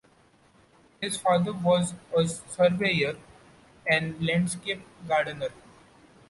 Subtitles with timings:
[0.99, 3.17] His father was a surveyor
[3.87, 5.49] and landscape gardener.